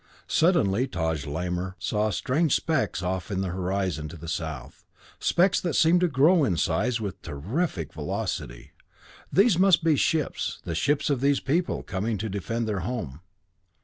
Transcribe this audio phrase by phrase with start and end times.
[0.25, 4.83] Suddenly Taj Lamor saw strange specks off in the far horizon to the south,
[5.19, 8.71] specks that seemed to grow in size with terrific velocity;
[9.31, 13.19] these must be ships, the ships of these people, coming to defend their home.